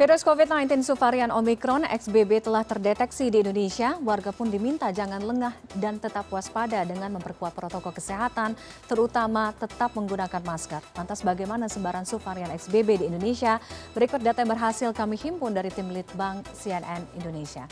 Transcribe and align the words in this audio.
Virus 0.00 0.24
COVID-19 0.24 0.80
subvarian 0.80 1.28
Omicron 1.28 1.84
XBB 1.84 2.40
telah 2.40 2.64
terdeteksi 2.64 3.28
di 3.28 3.44
Indonesia. 3.44 4.00
Warga 4.00 4.32
pun 4.32 4.48
diminta 4.48 4.88
jangan 4.88 5.20
lengah 5.20 5.52
dan 5.76 6.00
tetap 6.00 6.24
waspada 6.32 6.80
dengan 6.88 7.20
memperkuat 7.20 7.52
protokol 7.52 7.92
kesehatan, 7.92 8.56
terutama 8.88 9.52
tetap 9.52 9.92
menggunakan 9.92 10.40
masker. 10.40 10.80
Lantas 10.96 11.20
bagaimana 11.20 11.68
sebaran 11.68 12.08
subvarian 12.08 12.48
XBB 12.48 13.04
di 13.04 13.12
Indonesia? 13.12 13.60
Berikut 13.92 14.24
data 14.24 14.40
yang 14.40 14.56
berhasil 14.56 14.88
kami 14.96 15.20
himpun 15.20 15.52
dari 15.52 15.68
tim 15.68 15.92
Litbang 15.92 16.48
CNN 16.56 17.04
Indonesia. 17.20 17.68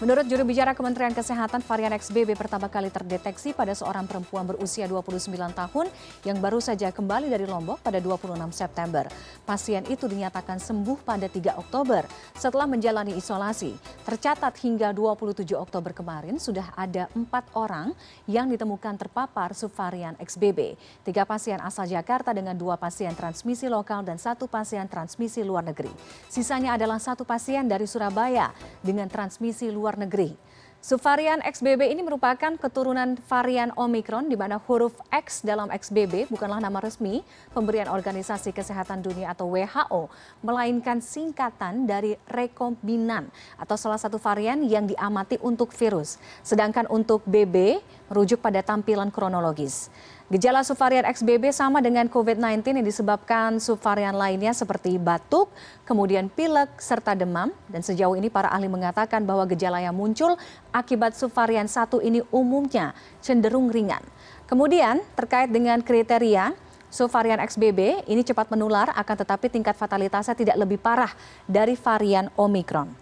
Menurut 0.00 0.24
juru 0.32 0.48
bicara 0.48 0.72
Kementerian 0.72 1.12
Kesehatan, 1.12 1.60
varian 1.60 1.92
XBB 1.92 2.32
pertama 2.32 2.72
kali 2.72 2.88
terdeteksi 2.88 3.52
pada 3.52 3.76
seorang 3.76 4.08
perempuan 4.08 4.48
berusia 4.48 4.88
29 4.88 5.28
tahun 5.52 5.92
yang 6.24 6.40
baru 6.40 6.56
saja 6.56 6.88
kembali 6.88 7.28
dari 7.28 7.44
Lombok 7.44 7.84
pada 7.84 8.00
26 8.00 8.32
September. 8.48 9.04
Pasien 9.44 9.84
itu 9.92 10.08
dinyatakan 10.08 10.56
sembuh 10.56 11.04
pada 11.04 11.28
3 11.28 11.52
Oktober 11.60 12.08
setelah 12.32 12.64
menjalani 12.64 13.12
isolasi. 13.12 13.76
Tercatat 14.08 14.56
hingga 14.64 14.96
27 14.96 15.44
Oktober 15.52 15.92
kemarin 15.92 16.40
sudah 16.40 16.72
ada 16.80 17.12
empat 17.12 17.52
orang 17.52 17.92
yang 18.24 18.48
ditemukan 18.48 18.96
terpapar 18.96 19.52
subvarian 19.52 20.16
XBB. 20.16 20.80
Tiga 21.04 21.28
pasien 21.28 21.60
asal 21.60 21.84
Jakarta 21.84 22.32
dengan 22.32 22.56
dua 22.56 22.80
pasien 22.80 23.12
transmisi 23.12 23.68
lokal 23.68 24.00
dan 24.08 24.16
satu 24.16 24.48
pasien 24.48 24.88
transmisi 24.88 25.44
luar 25.44 25.68
negeri. 25.68 25.92
Sisanya 26.32 26.80
adalah 26.80 26.96
satu 26.96 27.28
pasien 27.28 27.68
dari 27.68 27.84
Surabaya 27.84 28.48
dengan 28.80 29.04
transmisi 29.04 29.68
luar 29.68 29.89
luar 29.90 30.06
negeri. 30.06 30.38
Subvarian 30.80 31.44
XBB 31.44 31.92
ini 31.92 32.00
merupakan 32.00 32.56
keturunan 32.56 33.20
varian 33.28 33.68
Omicron 33.76 34.32
di 34.32 34.36
mana 34.38 34.56
huruf 34.64 34.96
X 35.12 35.44
dalam 35.44 35.68
XBB 35.68 36.32
bukanlah 36.32 36.56
nama 36.56 36.80
resmi 36.80 37.20
pemberian 37.52 37.84
Organisasi 37.84 38.48
Kesehatan 38.56 39.04
Dunia 39.04 39.36
atau 39.36 39.52
WHO, 39.52 40.08
melainkan 40.40 41.04
singkatan 41.04 41.84
dari 41.84 42.16
rekombinan 42.24 43.28
atau 43.60 43.76
salah 43.76 44.00
satu 44.00 44.16
varian 44.16 44.64
yang 44.64 44.88
diamati 44.88 45.36
untuk 45.44 45.76
virus. 45.76 46.16
Sedangkan 46.40 46.88
untuk 46.88 47.28
BB 47.28 47.84
merujuk 48.08 48.40
pada 48.40 48.64
tampilan 48.64 49.12
kronologis. 49.12 49.92
Gejala 50.30 50.62
subvarian 50.62 51.02
XBB 51.10 51.50
sama 51.50 51.82
dengan 51.82 52.06
COVID-19 52.06 52.62
yang 52.62 52.86
disebabkan 52.86 53.58
subvarian 53.58 54.14
lainnya 54.14 54.54
seperti 54.54 54.94
batuk, 54.94 55.50
kemudian 55.82 56.30
pilek, 56.30 56.78
serta 56.78 57.18
demam. 57.18 57.50
Dan 57.66 57.82
sejauh 57.82 58.14
ini 58.14 58.30
para 58.30 58.46
ahli 58.46 58.70
mengatakan 58.70 59.26
bahwa 59.26 59.42
gejala 59.50 59.82
yang 59.82 59.90
muncul 59.90 60.38
akibat 60.70 61.18
subvarian 61.18 61.66
satu 61.66 61.98
ini 61.98 62.22
umumnya 62.30 62.94
cenderung 63.18 63.74
ringan. 63.74 64.06
Kemudian 64.46 65.02
terkait 65.18 65.50
dengan 65.50 65.82
kriteria, 65.82 66.54
subvarian 66.94 67.42
XBB 67.42 68.06
ini 68.06 68.22
cepat 68.22 68.54
menular 68.54 68.94
akan 68.94 69.16
tetapi 69.26 69.50
tingkat 69.50 69.74
fatalitasnya 69.74 70.38
tidak 70.38 70.62
lebih 70.62 70.78
parah 70.78 71.10
dari 71.50 71.74
varian 71.74 72.30
Omicron. 72.38 72.99